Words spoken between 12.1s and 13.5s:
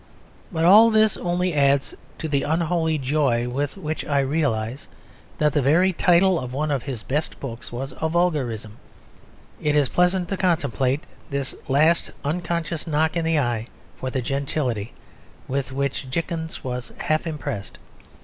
unconscious knock in the